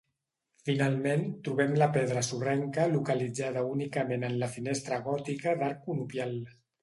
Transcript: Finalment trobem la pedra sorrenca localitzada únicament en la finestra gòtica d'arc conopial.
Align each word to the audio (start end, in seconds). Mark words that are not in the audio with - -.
Finalment 0.67 1.25
trobem 1.47 1.75
la 1.81 1.87
pedra 1.97 2.23
sorrenca 2.29 2.87
localitzada 2.95 3.65
únicament 3.75 4.27
en 4.31 4.41
la 4.45 4.51
finestra 4.57 5.01
gòtica 5.11 5.57
d'arc 5.63 5.85
conopial. 5.91 6.35